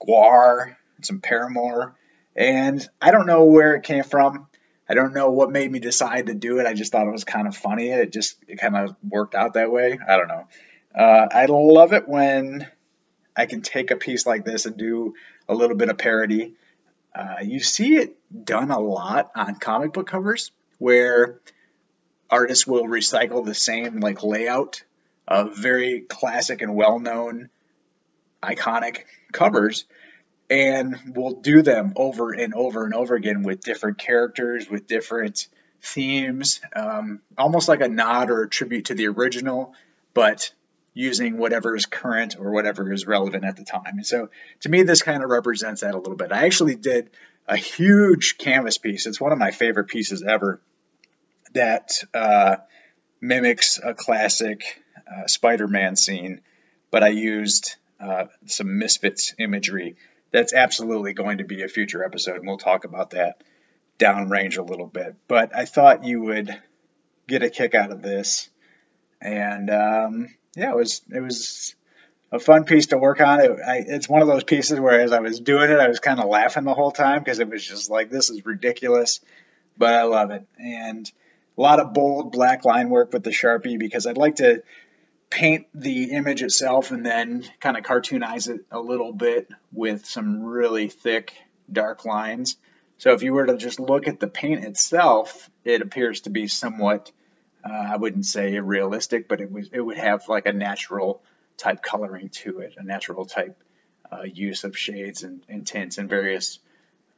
GWAR, 0.06 0.76
some 1.02 1.22
Paramore. 1.22 1.96
And 2.36 2.86
I 3.02 3.12
don't 3.12 3.28
know 3.28 3.46
where 3.46 3.76
it 3.76 3.84
came 3.84 4.04
from. 4.04 4.48
I 4.88 4.96
don't 4.96 5.14
know 5.14 5.30
what 5.30 5.52
made 5.52 5.72
me 5.72 5.80
decide 5.80 6.26
to 6.28 6.34
do 6.34 6.60
it. 6.60 6.66
I 6.66 6.74
just 6.74 6.92
thought 6.92 7.08
it 7.08 7.12
was 7.12 7.24
kind 7.24 7.48
of 7.48 7.56
funny. 7.56 7.90
It 7.90 8.12
just 8.12 8.38
it 8.48 8.58
kind 8.58 8.76
of 8.76 8.96
worked 9.08 9.36
out 9.36 9.54
that 9.54 9.72
way. 9.72 10.00
I 10.08 10.18
don't 10.18 10.28
know. 10.28 10.48
Uh, 10.96 11.28
I 11.32 11.46
love 11.46 11.94
it 11.94 12.10
when 12.10 12.68
I 13.36 13.46
can 13.46 13.62
take 13.62 13.92
a 13.92 13.96
piece 13.96 14.26
like 14.26 14.44
this 14.44 14.66
and 14.66 14.76
do 14.78 15.14
a 15.48 15.54
little 15.54 15.76
bit 15.76 15.90
of 15.90 15.98
parody. 15.98 16.56
Uh, 17.14 17.38
you 17.44 17.60
see 17.60 17.96
it 17.96 18.16
done 18.46 18.72
a 18.72 18.80
lot 18.80 19.32
on 19.36 19.56
comic 19.56 19.94
book 19.94 20.08
covers 20.08 20.52
where 20.78 21.40
artists 22.30 22.68
will 22.68 22.84
recycle 22.84 23.44
the 23.44 23.56
same 23.56 24.00
like 24.00 24.24
layout 24.24 24.84
of 25.28 25.58
very 25.58 26.02
classic 26.02 26.62
and 26.62 26.76
well-known 26.76 27.50
iconic 28.44 29.00
covers 29.32 29.86
and 30.50 30.98
we'll 31.16 31.36
do 31.36 31.62
them 31.62 31.94
over 31.96 32.32
and 32.32 32.54
over 32.54 32.86
and 32.86 32.94
over 32.94 33.16
again 33.16 33.44
with 33.44 33.62
different 33.62 33.98
characters 33.98 34.70
with 34.70 34.88
different 34.88 35.48
themes 35.82 36.62
um, 36.76 37.22
almost 37.38 37.68
like 37.68 37.82
a 37.82 37.88
nod 37.88 38.30
or 38.30 38.44
a 38.44 38.50
tribute 38.50 38.86
to 38.86 38.94
the 38.94 39.08
original 39.08 39.74
but 40.14 40.54
using 41.00 41.38
whatever 41.38 41.78
is 41.78 41.86
current 41.86 42.36
or 42.38 42.52
whatever 42.52 42.92
is 42.92 43.08
relevant 43.08 43.46
at 43.46 43.56
the 43.56 43.64
time. 43.64 43.84
And 43.86 44.06
so 44.06 44.30
to 44.60 44.70
me, 44.70 44.84
this 44.84 45.02
kind 45.02 45.24
of 45.24 45.30
represents 45.30 45.80
that 45.80 45.96
a 45.96 45.98
little 45.98 46.18
bit. 46.18 46.34
I 46.34 46.46
actually 46.46 46.76
did 46.76 47.10
a 47.48 47.56
huge 47.56 48.38
canvas 48.38 48.78
piece. 48.78 49.06
It's 49.06 49.20
one 49.20 49.32
of 49.32 49.38
my 49.38 49.52
favorite 49.52 49.88
pieces 49.88 50.24
ever 50.24 50.60
that 51.54 52.04
uh, 52.14 52.58
mimics 53.22 53.80
a 53.82 53.94
classic 53.94 54.84
uh, 55.10 55.26
Spider 55.28 55.70
Man 55.70 55.96
scene, 55.96 56.42
but 56.92 57.02
I 57.02 57.10
used 57.10 57.78
uh, 58.02 58.26
some 58.48 58.78
Misfits 58.78 59.34
imagery. 59.40 59.96
That's 60.32 60.54
absolutely 60.54 61.14
going 61.14 61.38
to 61.38 61.46
be 61.46 61.64
a 61.64 61.70
future 61.70 62.04
episode, 62.04 62.36
and 62.36 62.46
we'll 62.46 62.58
talk 62.58 62.84
about 62.84 63.12
that 63.12 63.42
downrange 64.00 64.58
a 64.58 64.64
little 64.64 64.86
bit. 64.88 65.16
But 65.30 65.56
I 65.56 65.64
thought 65.64 66.04
you 66.04 66.22
would 66.24 66.54
get 67.26 67.42
a 67.42 67.50
kick 67.50 67.74
out 67.74 67.92
of 67.92 68.02
this. 68.02 68.50
And 69.22 69.70
um, 69.70 70.30
yeah, 70.56 70.72
it 70.72 70.76
was 70.76 71.02
it 71.12 71.22
was 71.22 71.76
a 72.32 72.40
fun 72.40 72.64
piece 72.64 72.88
to 72.88 72.98
work 72.98 73.22
on. 73.22 73.40
It, 73.40 73.52
I, 73.66 73.84
it's 73.88 74.10
one 74.10 74.22
of 74.22 74.28
those 74.28 74.44
pieces 74.44 74.80
where 74.80 75.02
as 75.02 75.12
I 75.12 75.20
was 75.20 75.40
doing 75.40 75.70
it, 75.70 75.80
I 75.80 75.88
was 75.88 76.00
kind 76.00 76.20
of 76.20 76.28
laughing 76.28 76.64
the 76.64 76.74
whole 76.74 76.92
time 76.92 77.20
because 77.24 77.40
it 77.40 77.50
was 77.50 77.66
just 77.66 77.90
like 77.90 78.10
this 78.10 78.30
is 78.30 78.46
ridiculous, 78.46 79.20
but 79.78 79.94
I 79.94 80.04
love 80.04 80.32
it. 80.32 80.46
And 80.58 81.12
a 81.58 81.62
lot 81.62 81.80
of 81.80 81.94
bold 81.94 82.32
black 82.32 82.66
line 82.66 82.90
work 82.90 83.12
with 83.12 83.24
the 83.24 83.32
Sharpie 83.32 83.80
because 83.80 84.06
I'd 84.06 84.18
like 84.18 84.38
to 84.38 84.64
paint 85.30 85.68
the 85.74 86.12
image 86.12 86.42
itself 86.42 86.92
and 86.92 87.06
then 87.06 87.46
kind 87.60 87.78
of 87.78 87.84
cartoonize 87.84 88.50
it 88.50 88.62
a 88.72 88.80
little 88.80 89.14
bit 89.14 89.48
with 89.72 90.06
some 90.06 90.44
really 90.44 90.88
thick 90.88 91.34
dark 91.72 92.06
lines. 92.06 92.58
So 92.98 93.14
if 93.14 93.24
you 93.24 93.34
were 93.34 93.46
to 93.46 93.58
just 93.58 93.80
look 93.80 94.08
at 94.08 94.20
the 94.20 94.28
paint 94.28 94.66
itself, 94.66 95.50
it 95.64 95.82
appears 95.82 96.22
to 96.22 96.30
be 96.30 96.48
somewhat, 96.48 97.12
uh, 97.64 97.72
I 97.72 97.98
wouldn't 97.98 98.26
say 98.26 98.60
realistic, 98.60 99.28
but 99.28 99.42
it 99.42 99.52
was 99.52 99.70
it 99.72 99.82
would 99.82 99.98
have 99.98 100.28
like 100.28 100.46
a 100.46 100.54
natural 100.54 101.22
type 101.58 101.82
coloring 101.82 102.30
to 102.30 102.60
it, 102.60 102.76
a 102.78 102.84
natural 102.84 103.26
type 103.26 103.62
uh, 104.12 104.24
use 104.24 104.64
of 104.64 104.78
shades 104.78 105.24
and, 105.24 105.42
and, 105.50 105.68
tints 105.68 105.98
and 105.98 106.10
various 106.10 106.60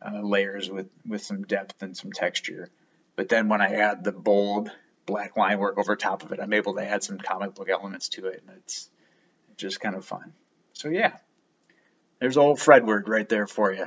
uh, 0.02 0.20
layers 0.20 0.70
with 0.70 0.90
with 1.08 1.22
some 1.22 1.44
depth 1.44 1.82
and 1.82 1.96
some 1.96 2.12
texture. 2.12 2.70
But 3.16 3.30
then 3.30 3.50
when 3.50 3.62
I 3.62 3.76
add 3.76 4.04
the 4.04 4.12
bold 4.12 4.72
black 5.06 5.38
line 5.38 5.60
work 5.60 5.78
over 5.78 5.96
top 5.96 6.24
of 6.24 6.32
it, 6.32 6.40
I'm 6.40 6.54
able 6.54 6.76
to 6.76 6.84
add 6.84 7.04
some 7.04 7.18
comic 7.20 7.54
book 7.54 7.70
elements 7.70 8.10
to 8.10 8.28
it, 8.28 8.44
and 8.48 8.58
it's 8.58 8.90
just 9.58 9.80
kind 9.80 9.96
of 9.96 10.06
fun. 10.06 10.34
So 10.74 10.90
yeah, 10.90 11.14
there's 12.20 12.38
old 12.38 12.58
Fredward 12.58 13.08
right 13.08 13.30
there 13.30 13.48
for 13.48 13.72
you. 13.72 13.86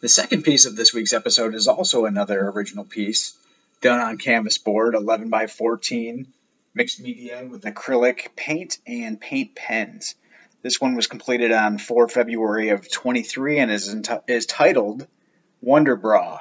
The 0.00 0.08
second 0.08 0.42
piece 0.42 0.66
of 0.66 0.76
this 0.76 0.94
week's 0.94 1.12
episode 1.12 1.54
is 1.54 1.68
also 1.68 2.04
another 2.04 2.48
original 2.48 2.84
piece 2.84 3.36
done 3.80 4.00
on 4.00 4.18
canvas 4.18 4.58
board, 4.58 4.94
11 4.94 5.30
by 5.30 5.46
14, 5.46 6.26
mixed 6.74 7.00
media 7.00 7.46
with 7.48 7.62
acrylic 7.62 8.36
paint 8.36 8.78
and 8.86 9.20
paint 9.20 9.54
pens. 9.54 10.14
This 10.62 10.80
one 10.80 10.96
was 10.96 11.06
completed 11.06 11.52
on 11.52 11.78
4 11.78 12.08
February 12.08 12.70
of 12.70 12.90
23 12.90 13.58
and 13.58 13.70
is, 13.70 13.94
is 14.26 14.46
titled 14.46 15.06
Wonder 15.60 15.96
Bra. 15.96 16.40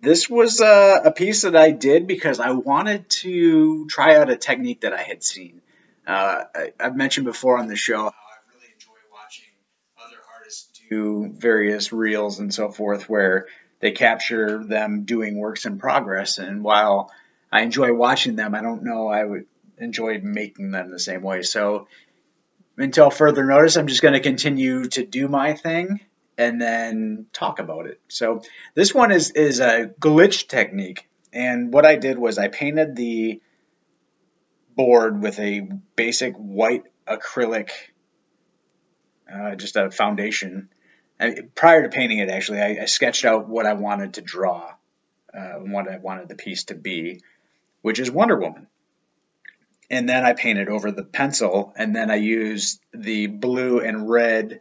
This 0.00 0.28
was 0.28 0.60
a, 0.60 1.02
a, 1.06 1.12
piece 1.12 1.42
that 1.42 1.56
I 1.56 1.70
did 1.70 2.06
because 2.06 2.38
I 2.38 2.50
wanted 2.50 3.08
to 3.22 3.86
try 3.86 4.16
out 4.16 4.30
a 4.30 4.36
technique 4.36 4.82
that 4.82 4.92
I 4.92 5.02
had 5.02 5.24
seen. 5.24 5.62
Uh, 6.06 6.44
I, 6.54 6.72
have 6.78 6.96
mentioned 6.96 7.26
before 7.26 7.58
on 7.58 7.66
the 7.66 7.76
show 7.76 7.96
how 7.96 8.06
I 8.06 8.54
really 8.54 8.72
enjoy 8.72 8.92
watching 9.12 9.48
other 10.04 10.18
artists 10.36 10.80
do 10.88 11.32
various 11.36 11.92
reels 11.92 12.38
and 12.38 12.52
so 12.52 12.70
forth 12.70 13.08
where 13.08 13.46
they 13.80 13.92
capture 13.92 14.64
them 14.64 15.04
doing 15.04 15.38
works 15.38 15.66
in 15.66 15.78
progress. 15.78 16.38
And 16.38 16.62
while 16.62 17.10
I 17.52 17.62
enjoy 17.62 17.92
watching 17.92 18.36
them, 18.36 18.54
I 18.54 18.62
don't 18.62 18.84
know 18.84 19.08
I 19.08 19.24
would 19.24 19.46
enjoy 19.78 20.20
making 20.22 20.70
them 20.70 20.90
the 20.90 20.98
same 20.98 21.22
way. 21.22 21.42
So 21.42 21.88
until 22.76 23.10
further 23.10 23.44
notice, 23.44 23.76
I'm 23.76 23.86
just 23.86 24.02
going 24.02 24.14
to 24.14 24.20
continue 24.20 24.84
to 24.84 25.04
do 25.04 25.28
my 25.28 25.54
thing 25.54 26.00
and 26.38 26.60
then 26.60 27.26
talk 27.32 27.58
about 27.58 27.86
it. 27.86 28.00
So 28.08 28.42
this 28.74 28.94
one 28.94 29.10
is 29.12 29.30
is 29.30 29.60
a 29.60 29.86
glitch 30.00 30.48
technique, 30.48 31.08
and 31.32 31.72
what 31.72 31.86
I 31.86 31.96
did 31.96 32.18
was 32.18 32.38
I 32.38 32.48
painted 32.48 32.96
the 32.96 33.40
board 34.74 35.22
with 35.22 35.38
a 35.38 35.66
basic 35.96 36.34
white 36.34 36.84
acrylic, 37.08 37.70
uh, 39.32 39.54
just 39.54 39.76
a 39.76 39.90
foundation. 39.90 40.68
And 41.18 41.54
prior 41.54 41.82
to 41.82 41.88
painting 41.88 42.18
it, 42.18 42.28
actually, 42.28 42.60
I, 42.60 42.78
I, 42.82 42.84
sketched 42.84 43.24
out 43.24 43.48
what 43.48 43.66
I 43.66 43.72
wanted 43.72 44.14
to 44.14 44.20
draw, 44.20 44.74
uh, 45.32 45.54
what 45.54 45.88
I 45.88 45.96
wanted 45.96 46.28
the 46.28 46.34
piece 46.34 46.64
to 46.64 46.74
be, 46.74 47.22
which 47.80 47.98
is 47.98 48.10
Wonder 48.10 48.36
Woman. 48.36 48.66
And 49.90 50.08
then 50.08 50.24
I 50.24 50.34
painted 50.34 50.68
over 50.68 50.90
the 50.90 51.04
pencil, 51.04 51.72
and 51.76 51.94
then 51.94 52.10
I 52.10 52.16
used 52.16 52.80
the 52.92 53.28
blue 53.28 53.80
and 53.80 54.10
red 54.10 54.60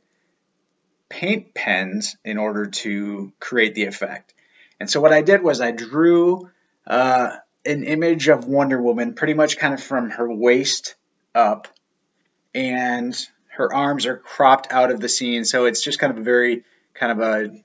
paint 1.10 1.54
pens 1.54 2.16
in 2.24 2.38
order 2.38 2.68
to 2.68 3.34
create 3.40 3.76
the 3.76 3.86
effect. 3.86 4.34
And 4.80 4.90
so 4.90 5.02
what 5.02 5.14
I 5.14 5.22
did 5.22 5.42
was 5.42 5.62
I 5.62 5.72
drew 5.72 6.50
uh, 6.86 7.38
an 7.66 7.84
image 7.84 8.28
of 8.28 8.46
Wonder 8.46 8.82
Woman 8.82 9.14
pretty 9.14 9.34
much 9.34 9.58
kind 9.58 9.74
of 9.74 9.82
from 9.82 10.12
her 10.12 10.32
waist 10.32 10.96
up, 11.34 11.68
and 12.54 13.16
her 13.58 13.74
arms 13.74 14.06
are 14.06 14.18
cropped 14.18 14.72
out 14.72 14.92
of 14.92 15.00
the 15.00 15.10
scene. 15.10 15.46
So 15.46 15.66
it's 15.66 15.82
just 15.82 16.00
kind 16.00 16.12
of 16.12 16.20
a 16.20 16.24
very 16.24 16.64
kind 16.94 17.12
of 17.12 17.20
a 17.20 17.64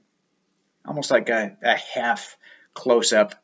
almost 0.87 1.11
like 1.11 1.29
a, 1.29 1.57
a 1.63 1.77
half 1.77 2.37
close 2.75 3.13
up 3.13 3.35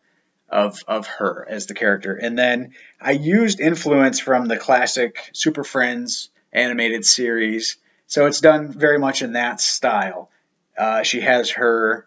of 0.48 0.82
of 0.86 1.06
her 1.06 1.46
as 1.48 1.66
the 1.66 1.74
character. 1.74 2.14
And 2.14 2.38
then 2.38 2.74
I 3.00 3.12
used 3.12 3.60
influence 3.60 4.20
from 4.20 4.46
the 4.46 4.56
classic 4.56 5.30
Super 5.32 5.64
Friends 5.64 6.30
animated 6.52 7.04
series 7.04 7.76
so 8.06 8.26
it's 8.26 8.40
done 8.40 8.72
very 8.72 8.98
much 8.98 9.22
in 9.22 9.32
that 9.32 9.60
style. 9.60 10.30
Uh, 10.78 11.02
she 11.02 11.20
has 11.20 11.50
her 11.50 12.06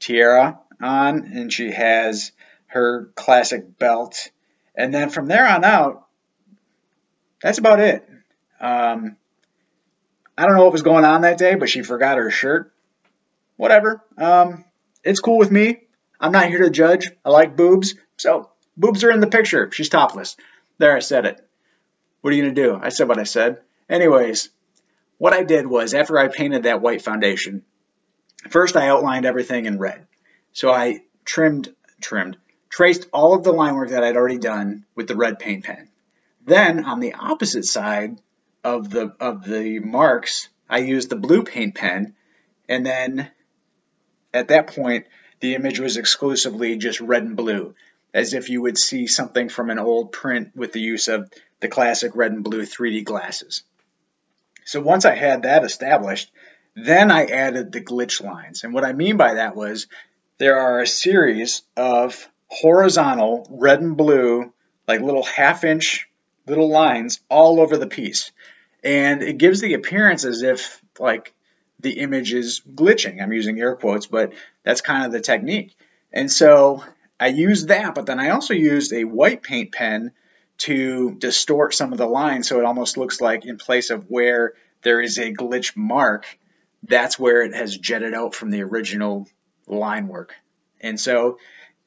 tiara 0.00 0.60
on, 0.80 1.24
and 1.34 1.52
she 1.52 1.70
has 1.70 2.32
her 2.66 3.10
classic 3.14 3.78
belt. 3.78 4.30
And 4.74 4.92
then 4.92 5.10
from 5.10 5.26
there 5.26 5.46
on 5.46 5.64
out, 5.64 6.06
that's 7.42 7.58
about 7.58 7.80
it. 7.80 8.08
Um, 8.58 9.16
I 10.36 10.46
don't 10.46 10.56
know 10.56 10.64
what 10.64 10.72
was 10.72 10.82
going 10.82 11.04
on 11.04 11.22
that 11.22 11.38
day, 11.38 11.54
but 11.54 11.68
she 11.68 11.82
forgot 11.82 12.18
her 12.18 12.30
shirt. 12.30 12.72
Whatever. 13.56 14.02
Um, 14.18 14.64
it's 15.04 15.20
cool 15.20 15.38
with 15.38 15.50
me. 15.50 15.82
I'm 16.20 16.32
not 16.32 16.48
here 16.48 16.62
to 16.62 16.70
judge. 16.70 17.10
I 17.24 17.30
like 17.30 17.56
boobs. 17.56 17.94
So, 18.16 18.50
boobs 18.76 19.04
are 19.04 19.10
in 19.10 19.20
the 19.20 19.26
picture. 19.26 19.70
She's 19.70 19.88
topless. 19.88 20.36
There, 20.78 20.96
I 20.96 21.00
said 21.00 21.26
it. 21.26 21.46
What 22.20 22.32
are 22.32 22.36
you 22.36 22.42
going 22.42 22.54
to 22.54 22.62
do? 22.62 22.80
I 22.80 22.88
said 22.88 23.06
what 23.08 23.18
I 23.18 23.24
said. 23.24 23.58
Anyways, 23.88 24.48
what 25.18 25.34
I 25.34 25.44
did 25.44 25.66
was 25.66 25.94
after 25.94 26.18
I 26.18 26.28
painted 26.28 26.64
that 26.64 26.80
white 26.80 27.02
foundation, 27.02 27.62
first 28.48 28.76
I 28.76 28.88
outlined 28.88 29.26
everything 29.26 29.66
in 29.66 29.78
red. 29.78 30.06
So 30.52 30.72
I 30.72 31.02
trimmed, 31.24 31.74
trimmed, 32.00 32.38
traced 32.70 33.08
all 33.12 33.34
of 33.34 33.44
the 33.44 33.52
line 33.52 33.74
work 33.74 33.90
that 33.90 34.02
I'd 34.02 34.16
already 34.16 34.38
done 34.38 34.84
with 34.94 35.06
the 35.06 35.16
red 35.16 35.38
paint 35.38 35.64
pen. 35.64 35.88
Then 36.44 36.84
on 36.84 37.00
the 37.00 37.14
opposite 37.14 37.64
side 37.64 38.18
of 38.64 38.90
the 38.90 39.14
of 39.20 39.44
the 39.44 39.78
marks, 39.78 40.48
I 40.68 40.78
used 40.78 41.10
the 41.10 41.16
blue 41.16 41.44
paint 41.44 41.74
pen, 41.74 42.14
and 42.68 42.84
then 42.84 43.30
at 44.32 44.48
that 44.48 44.68
point 44.68 45.06
the 45.40 45.54
image 45.54 45.78
was 45.78 45.96
exclusively 45.98 46.76
just 46.76 47.00
red 47.00 47.22
and 47.22 47.36
blue, 47.36 47.74
as 48.14 48.32
if 48.32 48.48
you 48.48 48.62
would 48.62 48.78
see 48.78 49.06
something 49.06 49.48
from 49.48 49.70
an 49.70 49.78
old 49.78 50.10
print 50.12 50.52
with 50.56 50.72
the 50.72 50.80
use 50.80 51.08
of 51.08 51.30
the 51.60 51.68
classic 51.68 52.16
red 52.16 52.32
and 52.32 52.42
blue 52.42 52.62
3D 52.62 53.04
glasses. 53.04 53.62
So 54.64 54.80
once 54.80 55.04
I 55.04 55.14
had 55.14 55.42
that 55.42 55.64
established, 55.64 56.30
then 56.74 57.10
I 57.10 57.26
added 57.26 57.70
the 57.70 57.82
glitch 57.82 58.22
lines. 58.22 58.64
And 58.64 58.72
what 58.72 58.84
I 58.84 58.92
mean 58.92 59.16
by 59.16 59.34
that 59.34 59.54
was 59.54 59.86
there 60.38 60.58
are 60.58 60.80
a 60.80 60.86
series 60.86 61.62
of 61.76 62.28
horizontal 62.48 63.46
red 63.50 63.80
and 63.80 63.96
blue, 63.96 64.52
like 64.88 65.00
little 65.00 65.24
half 65.24 65.64
inch 65.64 66.08
little 66.46 66.68
lines 66.68 67.20
all 67.28 67.60
over 67.60 67.76
the 67.76 67.86
piece. 67.86 68.32
And 68.84 69.22
it 69.22 69.38
gives 69.38 69.60
the 69.60 69.74
appearance 69.74 70.24
as 70.24 70.42
if 70.42 70.80
like 70.98 71.32
the 71.80 71.98
image 71.98 72.32
is 72.32 72.60
glitching. 72.60 73.22
I'm 73.22 73.32
using 73.32 73.58
air 73.58 73.74
quotes, 73.74 74.06
but 74.06 74.34
that's 74.62 74.82
kind 74.82 75.06
of 75.06 75.12
the 75.12 75.20
technique. 75.20 75.74
And 76.12 76.30
so 76.30 76.84
I 77.18 77.28
used 77.28 77.68
that, 77.68 77.94
but 77.94 78.06
then 78.06 78.20
I 78.20 78.30
also 78.30 78.54
used 78.54 78.92
a 78.92 79.04
white 79.04 79.42
paint 79.42 79.72
pen 79.72 80.12
to 80.58 81.16
distort 81.18 81.74
some 81.74 81.92
of 81.92 81.98
the 81.98 82.06
lines 82.06 82.48
so 82.48 82.60
it 82.60 82.64
almost 82.64 82.96
looks 82.96 83.20
like 83.20 83.44
in 83.44 83.56
place 83.56 83.90
of 83.90 84.08
where 84.08 84.54
there 84.82 85.00
is 85.00 85.18
a 85.18 85.32
glitch 85.32 85.76
mark, 85.76 86.26
that's 86.82 87.18
where 87.18 87.42
it 87.42 87.54
has 87.54 87.76
jetted 87.76 88.14
out 88.14 88.34
from 88.34 88.50
the 88.50 88.62
original 88.62 89.26
line 89.66 90.06
work. 90.06 90.34
And 90.80 91.00
so 91.00 91.38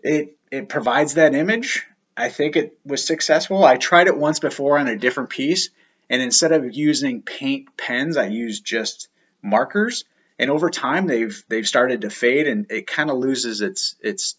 it 0.01 0.35
it 0.51 0.69
provides 0.69 1.13
that 1.15 1.35
image. 1.35 1.85
I 2.15 2.29
think 2.29 2.55
it 2.55 2.77
was 2.83 3.05
successful. 3.05 3.63
I 3.63 3.77
tried 3.77 4.07
it 4.07 4.17
once 4.17 4.39
before 4.39 4.79
on 4.79 4.87
a 4.87 4.97
different 4.97 5.29
piece, 5.29 5.69
and 6.09 6.21
instead 6.21 6.51
of 6.51 6.73
using 6.73 7.21
paint 7.21 7.75
pens, 7.77 8.17
I 8.17 8.27
used 8.27 8.65
just 8.65 9.09
markers. 9.41 10.05
And 10.39 10.51
over 10.51 10.69
time, 10.69 11.07
they've 11.07 11.43
they've 11.49 11.67
started 11.67 12.01
to 12.01 12.09
fade, 12.09 12.47
and 12.47 12.71
it 12.71 12.87
kind 12.87 13.09
of 13.09 13.17
loses 13.17 13.61
its 13.61 13.95
its 14.01 14.35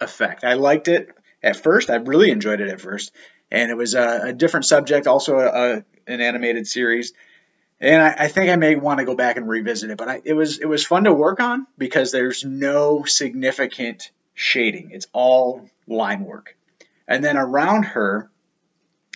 effect. 0.00 0.44
I 0.44 0.54
liked 0.54 0.88
it 0.88 1.10
at 1.42 1.56
first. 1.56 1.90
I 1.90 1.96
really 1.96 2.30
enjoyed 2.30 2.60
it 2.60 2.68
at 2.68 2.80
first, 2.80 3.12
and 3.50 3.70
it 3.70 3.76
was 3.76 3.94
a, 3.94 4.28
a 4.28 4.32
different 4.32 4.66
subject, 4.66 5.06
also 5.06 5.38
a, 5.38 5.84
an 6.06 6.20
animated 6.20 6.66
series. 6.66 7.12
And 7.78 8.02
I, 8.02 8.14
I, 8.20 8.28
think 8.28 8.50
I 8.50 8.56
may 8.56 8.74
want 8.74 9.00
to 9.00 9.04
go 9.04 9.14
back 9.14 9.36
and 9.36 9.46
revisit 9.46 9.90
it, 9.90 9.98
but 9.98 10.08
I, 10.08 10.22
it 10.24 10.32
was 10.32 10.58
it 10.58 10.66
was 10.66 10.86
fun 10.86 11.04
to 11.04 11.12
work 11.12 11.40
on 11.40 11.66
because 11.76 12.10
there's 12.10 12.42
no 12.42 13.04
significant 13.04 14.10
shading. 14.32 14.92
It's 14.92 15.06
all 15.12 15.68
line 15.86 16.24
work. 16.24 16.56
And 17.06 17.22
then 17.22 17.36
around 17.36 17.84
her, 17.84 18.30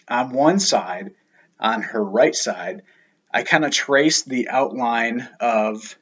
on 0.09 0.33
one 0.33 0.59
side, 0.59 1.13
on 1.61 1.83
her 1.83 2.03
right 2.03 2.35
side, 2.35 2.83
I 3.33 3.43
kind 3.43 3.65
of 3.65 3.71
traced 3.71 4.29
the 4.29 4.49
outline 4.49 5.29
of 5.39 5.97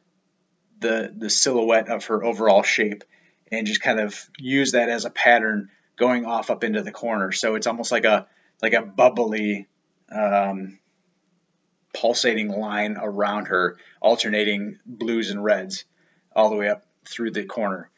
the 0.80 1.12
the 1.16 1.28
silhouette 1.28 1.88
of 1.88 2.06
her 2.06 2.24
overall 2.24 2.62
shape 2.62 3.04
and 3.50 3.66
just 3.66 3.82
kind 3.82 4.00
of 4.00 4.16
use 4.38 4.72
that 4.72 4.88
as 4.88 5.04
a 5.04 5.10
pattern 5.10 5.70
going 5.96 6.24
off 6.24 6.50
up 6.50 6.64
into 6.64 6.82
the 6.82 6.92
corner. 6.92 7.32
So 7.32 7.56
it's 7.56 7.66
almost 7.66 7.92
like 7.92 8.04
a 8.04 8.26
like 8.62 8.72
a 8.72 8.82
bubbly 8.82 9.66
um, 10.10 10.78
pulsating 11.94 12.48
line 12.48 12.96
around 13.00 13.46
her, 13.46 13.76
alternating 14.00 14.78
blues 14.86 15.30
and 15.30 15.42
reds 15.42 15.84
all 16.34 16.50
the 16.50 16.56
way 16.56 16.68
up 16.68 16.86
through 17.06 17.32
the 17.32 17.44
corner. 17.44 17.90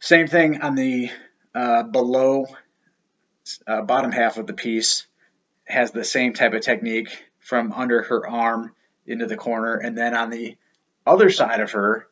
Same 0.00 0.26
thing 0.26 0.60
on 0.60 0.74
the 0.74 1.10
uh, 1.54 1.82
below 1.82 2.46
uh, 3.66 3.82
bottom 3.82 4.12
half 4.12 4.38
of 4.38 4.46
the 4.46 4.52
piece 4.52 5.06
has 5.64 5.90
the 5.90 6.04
same 6.04 6.32
type 6.32 6.52
of 6.52 6.62
technique 6.62 7.24
from 7.40 7.72
under 7.72 8.02
her 8.02 8.28
arm 8.28 8.72
into 9.06 9.26
the 9.26 9.36
corner, 9.36 9.74
and 9.74 9.96
then 9.96 10.14
on 10.14 10.30
the 10.30 10.56
other 11.06 11.30
side 11.30 11.60
of 11.60 11.72
her, 11.72 12.06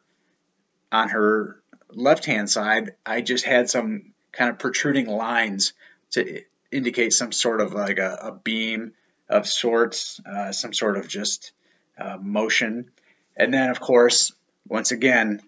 on 0.90 1.08
her 1.08 1.62
left 1.90 2.24
hand 2.24 2.50
side, 2.50 2.94
I 3.04 3.22
just 3.22 3.44
had 3.44 3.70
some 3.70 4.12
kind 4.32 4.50
of 4.50 4.58
protruding 4.58 5.06
lines 5.06 5.72
to 6.12 6.42
indicate 6.70 7.12
some 7.12 7.32
sort 7.32 7.60
of 7.60 7.72
like 7.72 7.98
a, 7.98 8.18
a 8.22 8.32
beam 8.32 8.92
of 9.28 9.46
sorts, 9.46 10.20
uh, 10.26 10.52
some 10.52 10.72
sort 10.72 10.96
of 10.96 11.08
just 11.08 11.52
uh, 11.98 12.18
motion. 12.20 12.90
And 13.36 13.52
then, 13.52 13.70
of 13.70 13.80
course, 13.80 14.32
once 14.68 14.90
again, 14.90 15.40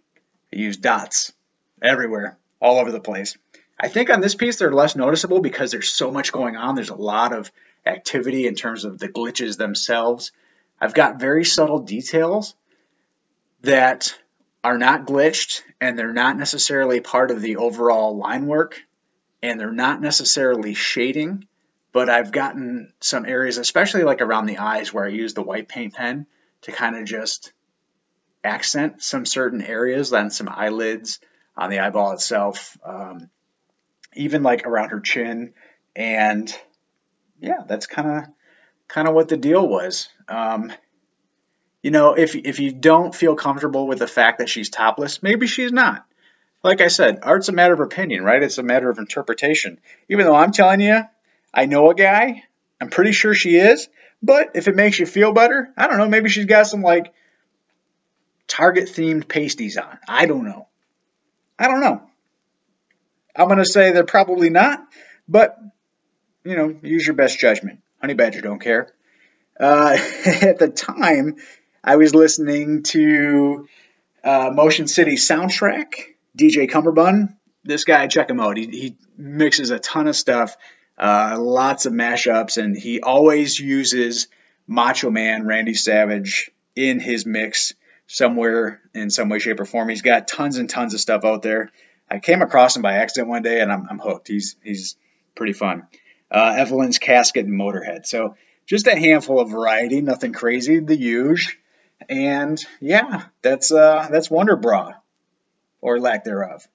I 0.53 0.57
use 0.57 0.77
dots 0.77 1.33
everywhere, 1.83 2.39
all 2.61 2.79
over 2.79 2.93
the 2.93 3.01
place. 3.01 3.37
I 3.79 3.89
think 3.89 4.09
on 4.11 4.21
this 4.21 4.35
piece 4.35 4.57
they're 4.57 4.73
less 4.73 4.97
noticeable 4.97 5.41
because 5.41 5.73
there's 5.73 5.93
so 5.93 6.11
much 6.11 6.33
going 6.33 6.57
on. 6.57 6.75
There's 6.75 6.91
a 6.91 6.95
lot 6.95 7.33
of 7.33 7.51
activity 7.87 8.47
in 8.47 8.55
terms 8.55 8.85
of 8.85 8.99
the 8.99 9.09
glitches 9.09 9.57
themselves. 9.57 10.33
I've 10.81 10.95
got 10.95 11.21
very 11.21 11.45
subtle 11.45 11.81
details 11.81 12.55
that 13.63 14.17
are 14.63 14.79
not 14.79 15.07
glitched 15.07 15.63
and 15.81 15.99
they're 15.99 16.13
not 16.13 16.37
necessarily 16.37 17.01
part 17.01 17.31
of 17.31 17.41
the 17.41 17.57
overall 17.57 18.17
line 18.17 18.47
work 18.47 18.83
and 19.43 19.61
they're 19.61 19.73
not 19.73 20.01
necessarily 20.01 20.73
shading, 20.73 21.47
but 21.93 22.09
I've 22.09 22.33
gotten 22.33 22.93
some 23.01 23.27
areas, 23.27 23.59
especially 23.59 24.03
like 24.03 24.23
around 24.23 24.47
the 24.47 24.59
eyes, 24.59 24.93
where 24.93 25.05
I 25.05 25.09
use 25.09 25.35
the 25.35 25.43
white 25.43 25.69
paint 25.69 25.93
pen 25.93 26.27
to 26.63 26.73
kind 26.73 26.97
of 26.97 27.05
just 27.05 27.53
accent 28.43 29.03
some 29.03 29.27
certain 29.27 29.61
areas, 29.61 30.09
then 30.11 30.31
some 30.31 30.49
eyelids 30.49 31.21
on 31.57 31.69
the 31.69 31.81
eyeball 31.81 32.13
itself, 32.13 32.77
um, 32.85 33.29
even 34.15 34.43
like 34.43 34.67
around 34.67 34.91
her 34.91 35.01
chin, 35.01 35.53
and 35.95 36.55
yeah, 37.45 37.63
that's 37.67 37.87
kind 37.87 38.09
of 38.09 38.25
kind 38.89 39.09
of 39.09 39.15
what 39.15 39.29
the 39.29 39.37
deal 39.37 39.67
was. 39.67 40.09
Um, 40.29 40.73
you 41.83 41.91
know, 41.91 42.15
if 42.15 42.35
if 42.35 42.61
you 42.61 42.73
don't 42.73 43.15
feel 43.15 43.37
comfortable 43.37 43.87
with 43.87 43.99
the 43.99 44.07
fact 44.07 44.39
that 44.39 44.49
she's 44.49 44.71
topless, 44.71 45.23
maybe 45.23 45.47
she's 45.47 45.73
not. 45.73 46.07
Like 46.63 46.81
I 46.81 46.89
said, 46.89 47.19
art's 47.23 47.51
a 47.51 47.53
matter 47.53 47.75
of 47.75 47.81
opinion, 47.81 48.25
right? 48.25 48.43
It's 48.43 48.57
a 48.57 48.63
matter 48.63 48.89
of 48.89 48.99
interpretation. 48.99 49.79
Even 50.09 50.25
though 50.25 50.35
I'm 50.35 50.51
telling 50.51 50.81
you, 50.81 51.03
I 51.53 51.67
know 51.67 51.91
a 51.91 51.95
guy, 51.95 52.43
I'm 52.81 52.89
pretty 52.89 53.13
sure 53.13 53.35
she 53.35 53.57
is, 53.57 53.89
but 54.23 54.53
if 54.55 54.67
it 54.67 54.75
makes 54.75 54.99
you 54.99 55.05
feel 55.05 55.33
better, 55.33 55.69
I 55.77 55.87
don't 55.87 55.99
know, 55.99 56.09
maybe 56.09 56.31
she's 56.31 56.47
got 56.47 56.67
some 56.67 56.81
like 56.81 57.13
Target 58.47 58.89
themed 58.89 59.29
pasties 59.29 59.77
on. 59.77 59.99
I 60.09 60.27
don't 60.27 60.45
know. 60.45 60.69
I 61.59 61.69
don't 61.69 61.81
know. 61.81 62.03
I'm 63.37 63.49
going 63.49 63.59
to 63.59 63.65
say 63.65 63.91
they're 63.91 64.05
probably 64.05 64.49
not, 64.49 64.87
but 65.29 65.59
you 66.45 66.57
know, 66.57 66.75
use 66.83 67.07
your 67.07 67.17
best 67.17 67.39
judgment. 67.39 67.81
Honey 68.01 68.15
Badger 68.15 68.41
don't 68.41 68.61
care. 68.61 68.93
Uh, 69.59 69.97
at 70.43 70.59
the 70.59 70.69
time, 70.69 71.37
I 71.83 71.97
was 71.97 72.15
listening 72.15 72.83
to 72.85 73.69
uh, 74.23 74.51
Motion 74.53 74.87
City 74.87 75.17
soundtrack, 75.17 75.95
DJ 76.37 76.69
Cummerbund. 76.71 77.35
This 77.65 77.85
guy, 77.85 78.07
check 78.09 78.29
him 78.29 78.41
out. 78.41 78.57
He, 78.57 78.67
he 78.67 78.97
mixes 79.17 79.71
a 79.71 79.79
ton 79.79 80.07
of 80.07 80.17
stuff, 80.17 80.57
uh, 80.99 81.37
lots 81.41 81.87
of 81.87 81.93
mashups, 81.93 82.63
and 82.63 82.77
he 82.77 83.01
always 83.01 83.59
uses 83.59 84.29
Macho 84.67 85.11
Man 85.11 85.47
Randy 85.47 85.75
Savage 85.75 86.51
in 86.77 87.01
his 87.01 87.25
mix 87.25 87.75
somewhere 88.07 88.83
in 88.93 89.11
some 89.11 89.29
way, 89.29 89.39
shape, 89.39 89.61
or 89.61 89.65
form. 89.65 89.89
He's 89.89 90.03
got 90.03 90.29
tons 90.29 90.59
and 90.59 90.69
tons 90.69 90.95
of 90.95 91.01
stuff 91.01 91.25
out 91.25 91.43
there. 91.43 91.71
I 92.11 92.19
came 92.19 92.43
across 92.43 92.77
him 92.77 92.83
by 92.83 92.95
accident 92.95 93.29
one 93.29 93.43
day, 93.43 93.61
and 93.61 93.73
I'm, 93.73 93.87
I'm 93.89 93.99
hooked. 93.99 94.29
He's 94.29 94.57
he's 94.63 94.97
pretty 95.35 95.55
fun. 95.55 95.87
Uh, 96.31 96.55
Evelyn's 96.57 96.99
Casket 96.99 97.47
and 97.47 97.59
Motorhead. 97.59 98.07
So 98.07 98.37
just 98.67 98.87
a 98.87 98.99
handful 98.99 99.41
of 99.41 99.51
variety, 99.51 100.01
nothing 100.01 100.33
crazy, 100.33 100.81
the 100.81 100.97
huge. 100.97 101.59
And 102.09 102.59
yeah, 102.81 103.25
that's 103.43 103.71
uh, 103.71 104.09
that's 104.11 104.31
Wonder 104.31 104.57
Bra, 104.57 104.95
or 105.81 106.01
lack 106.01 106.25
thereof. 106.25 106.67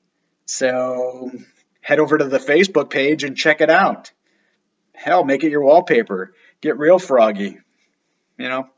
So 0.46 1.32
head 1.82 2.00
over 2.00 2.18
to 2.18 2.26
the 2.26 2.40
Facebook 2.40 2.90
page 2.90 3.24
and 3.24 3.36
check 3.38 3.62
it 3.62 3.70
out. 3.70 4.12
Hell, 4.94 5.24
make 5.24 5.44
it 5.44 5.52
your 5.52 5.64
wallpaper. 5.64 6.34
Get 6.62 6.78
real 6.78 7.00
froggy. 7.00 7.60
You 8.38 8.50
know, 8.50 8.70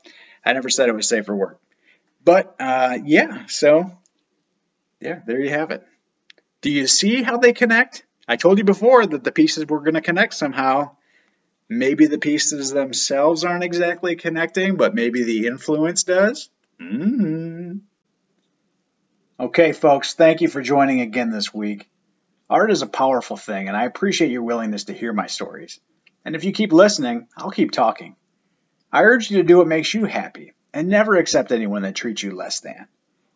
I 0.44 0.52
never 0.52 0.68
said 0.68 0.88
it 0.88 0.94
was 0.94 1.08
safe 1.08 1.26
for 1.26 1.36
work. 1.36 1.60
But 2.24 2.54
uh, 2.60 2.98
yeah, 3.04 3.46
so 3.46 3.90
yeah, 5.00 5.20
there 5.26 5.40
you 5.40 5.50
have 5.50 5.70
it. 5.70 5.84
Do 6.60 6.70
you 6.70 6.86
see 6.86 7.22
how 7.22 7.38
they 7.38 7.52
connect? 7.52 8.04
I 8.28 8.36
told 8.36 8.58
you 8.58 8.64
before 8.64 9.04
that 9.04 9.24
the 9.24 9.32
pieces 9.32 9.66
were 9.66 9.80
going 9.80 9.94
to 9.94 10.00
connect 10.00 10.34
somehow. 10.34 10.96
Maybe 11.68 12.06
the 12.06 12.18
pieces 12.18 12.70
themselves 12.70 13.44
aren't 13.44 13.64
exactly 13.64 14.16
connecting, 14.16 14.76
but 14.76 14.94
maybe 14.94 15.24
the 15.24 15.46
influence 15.46 16.04
does. 16.04 16.50
Mm-hmm. 16.80 17.78
Okay, 19.40 19.72
folks, 19.72 20.14
thank 20.14 20.40
you 20.40 20.48
for 20.48 20.62
joining 20.62 21.00
again 21.00 21.30
this 21.30 21.52
week. 21.52 21.88
Art 22.48 22.70
is 22.70 22.82
a 22.82 22.86
powerful 22.86 23.36
thing, 23.36 23.68
and 23.68 23.76
I 23.76 23.84
appreciate 23.84 24.30
your 24.30 24.42
willingness 24.42 24.84
to 24.84 24.92
hear 24.92 25.12
my 25.12 25.26
stories. 25.26 25.80
And 26.24 26.36
if 26.36 26.44
you 26.44 26.52
keep 26.52 26.72
listening, 26.72 27.26
I'll 27.36 27.50
keep 27.50 27.70
talking. 27.70 28.14
I 28.92 29.02
urge 29.02 29.30
you 29.30 29.38
to 29.38 29.44
do 29.44 29.56
what 29.56 29.66
makes 29.66 29.94
you 29.94 30.04
happy, 30.04 30.52
and 30.72 30.88
never 30.88 31.16
accept 31.16 31.50
anyone 31.50 31.82
that 31.82 31.94
treats 31.94 32.22
you 32.22 32.36
less 32.36 32.60
than. 32.60 32.86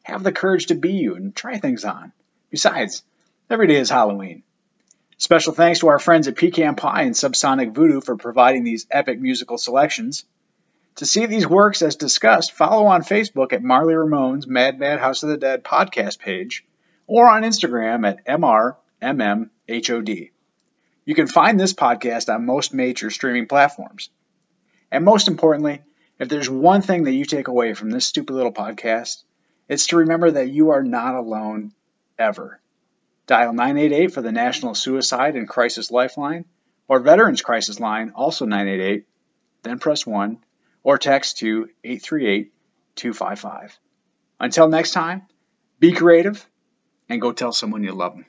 Have 0.03 0.23
the 0.23 0.33
courage 0.33 0.67
to 0.67 0.75
be 0.75 0.93
you 0.93 1.17
and 1.17 1.35
try 1.35 1.59
things 1.59 1.85
on. 1.85 2.13
Besides, 2.51 3.03
every 3.51 3.67
day 3.67 3.77
is 3.77 3.91
Halloween. 3.91 4.45
Special 5.19 5.55
thanks 5.55 5.81
to 5.81 5.89
our 5.89 5.99
friends 5.99 6.29
at 6.29 6.37
Pecan 6.37 6.75
Pie 6.75 7.03
and 7.03 7.15
Subsonic 7.15 7.75
Voodoo 7.75 8.03
for 8.03 8.17
providing 8.17 8.65
these 8.65 8.87
epic 8.91 9.19
musical 9.19 9.57
selections. 9.57 10.27
To 10.97 11.07
see 11.07 11.25
these 11.25 11.47
works 11.47 11.81
as 11.81 11.97
discussed, 11.97 12.53
follow 12.53 12.85
on 12.87 13.03
Facebook 13.03 13.55
at 13.55 13.63
Marly 13.63 13.95
Ramone's 13.95 14.47
Mad 14.47 14.79
Mad 14.79 14.99
House 14.99 15.23
of 15.23 15.31
the 15.31 15.39
Dead 15.39 15.65
podcast 15.65 16.19
page 16.19 16.67
or 17.07 17.31
on 17.31 17.45
Instagram 17.45 18.07
at 18.07 18.27
MRMMHOD. 18.27 20.31
You 21.07 21.15
can 21.15 21.29
find 21.29 21.59
this 21.59 21.73
podcast 21.73 22.35
on 22.35 22.45
most 22.45 22.75
major 22.75 23.11
streaming 23.11 23.47
platforms. 23.47 24.11
And 24.91 25.05
most 25.05 25.29
importantly, 25.29 25.81
if 26.19 26.29
there's 26.29 26.51
one 26.51 26.83
thing 26.83 27.05
that 27.05 27.15
you 27.15 27.25
take 27.25 27.49
away 27.49 27.75
from 27.75 27.91
this 27.91 28.07
stupid 28.07 28.35
little 28.35 28.53
podcast, 28.53 29.23
it's 29.69 29.87
to 29.89 29.99
remember 29.99 30.33
that 30.33 30.51
you 30.51 30.71
are 30.71 30.83
not 30.83 31.15
alone 31.15 31.73
ever. 32.19 32.61
Dial 33.27 33.53
988 33.53 34.13
for 34.13 34.23
the 34.23 34.33
National 34.33 34.75
Suicide 34.75 35.35
and 35.35 35.49
Crisis 35.49 35.91
Lifeline 35.91 36.45
or 36.89 37.01
Veterans 37.01 37.43
Crisis 37.43 37.81
Line, 37.81 38.13
also 38.15 38.47
988, 38.47 39.05
then 39.63 39.79
press 39.79 40.07
1 40.07 40.39
or 40.85 40.99
text 40.99 41.39
to 41.39 41.69
838 41.83 42.53
255. 42.95 43.79
Until 44.39 44.69
next 44.69 44.93
time, 44.93 45.23
be 45.81 45.93
creative 45.93 46.47
and 47.09 47.21
go 47.21 47.33
tell 47.33 47.53
someone 47.53 47.83
you 47.83 47.93
love 47.93 48.15
them. 48.15 48.27